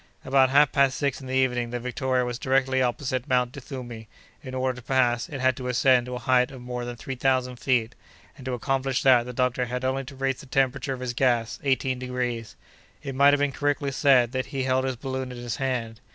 About 0.25 0.49
half 0.49 0.71
past 0.71 0.97
six 0.97 1.21
in 1.21 1.27
the 1.27 1.35
evening 1.35 1.69
the 1.69 1.79
Victoria 1.79 2.25
was 2.25 2.39
directly 2.39 2.81
opposite 2.81 3.27
Mount 3.27 3.51
Duthumi; 3.51 4.07
in 4.41 4.55
order 4.55 4.77
to 4.81 4.87
pass, 4.87 5.29
it 5.29 5.39
had 5.41 5.55
to 5.57 5.67
ascend 5.67 6.07
to 6.07 6.15
a 6.15 6.17
height 6.17 6.49
of 6.49 6.59
more 6.59 6.85
than 6.85 6.95
three 6.95 7.13
thousand 7.13 7.57
feet, 7.57 7.93
and 8.35 8.43
to 8.47 8.55
accomplish 8.55 9.03
that 9.03 9.27
the 9.27 9.31
doctor 9.31 9.65
had 9.65 9.85
only 9.85 10.03
to 10.05 10.15
raise 10.15 10.39
the 10.39 10.47
temperature 10.47 10.93
of 10.93 11.01
his 11.01 11.13
gas 11.13 11.59
eighteen 11.63 11.99
degrees. 11.99 12.55
It 13.03 13.13
might 13.13 13.33
have 13.35 13.39
been 13.41 13.51
correctly 13.51 13.91
said 13.91 14.31
that 14.31 14.47
he 14.47 14.63
held 14.63 14.85
his 14.85 14.95
balloon 14.95 15.31
in 15.31 15.37
his 15.37 15.57
hand. 15.57 15.99